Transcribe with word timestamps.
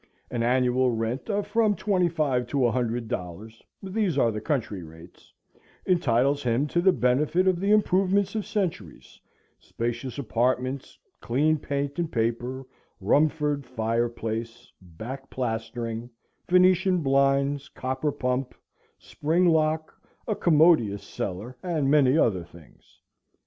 An 0.31 0.41
annual 0.41 0.89
rent 0.89 1.29
of 1.29 1.45
from 1.45 1.75
twenty 1.75 2.09
five 2.09 2.47
to 2.47 2.65
a 2.65 2.71
hundred 2.71 3.07
dollars, 3.07 3.61
these 3.83 4.17
are 4.17 4.31
the 4.31 4.41
country 4.41 4.81
rates, 4.81 5.31
entitles 5.85 6.41
him 6.41 6.65
to 6.69 6.81
the 6.81 6.91
benefit 6.91 7.47
of 7.47 7.59
the 7.59 7.69
improvements 7.69 8.33
of 8.33 8.43
centuries, 8.43 9.21
spacious 9.59 10.17
apartments, 10.17 10.97
clean 11.19 11.59
paint 11.59 11.99
and 11.99 12.11
paper, 12.11 12.65
Rumford 12.99 13.63
fireplace, 13.63 14.71
back 14.81 15.29
plastering, 15.29 16.09
Venetian 16.49 17.03
blinds, 17.03 17.69
copper 17.69 18.11
pump, 18.11 18.55
spring 18.97 19.45
lock, 19.45 19.93
a 20.27 20.35
commodious 20.35 21.03
cellar, 21.03 21.55
and 21.61 21.91
many 21.91 22.17
other 22.17 22.43
things. 22.43 23.01